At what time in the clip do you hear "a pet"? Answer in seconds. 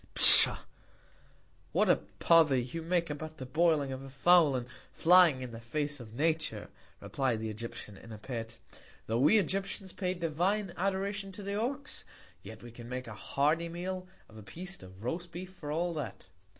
8.11-8.57